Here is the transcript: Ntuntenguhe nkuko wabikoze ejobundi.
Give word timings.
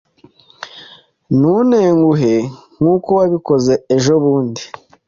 Ntuntenguhe 1.37 2.33
nkuko 2.77 3.09
wabikoze 3.19 3.73
ejobundi. 3.95 4.63